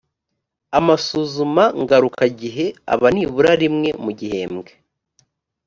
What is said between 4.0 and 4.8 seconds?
mu gihembwe